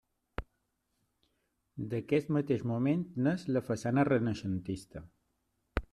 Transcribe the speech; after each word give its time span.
D'aquest 1.91 2.33
mateix 2.37 2.65
moment 2.73 3.03
n'és 3.27 3.47
la 3.57 3.65
façana 3.69 4.07
renaixentista. 4.13 5.05